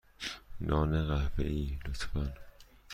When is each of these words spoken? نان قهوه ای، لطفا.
نان 0.67 0.91
قهوه 1.07 1.43
ای، 1.47 1.77
لطفا. 1.85 2.23